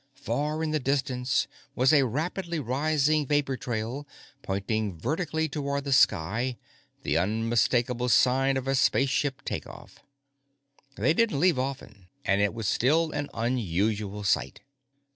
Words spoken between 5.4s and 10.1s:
toward the sky, the unmistakable sign of a spaceship takeoff.